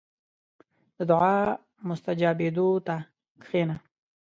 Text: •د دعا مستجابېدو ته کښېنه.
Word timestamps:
•د 0.97 0.99
دعا 1.09 1.37
مستجابېدو 1.89 2.67
ته 2.87 2.95
کښېنه. 3.41 3.75